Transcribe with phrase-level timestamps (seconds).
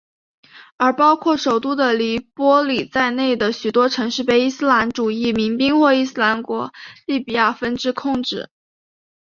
[0.77, 6.71] 而包括首都的黎波里在内的许多城市被伊斯兰主义民兵或伊斯兰国
[7.05, 8.49] 利比亚分支控制。